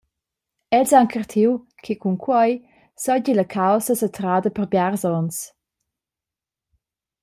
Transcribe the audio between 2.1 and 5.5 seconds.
quei seigi la caussa satrada per biars onns.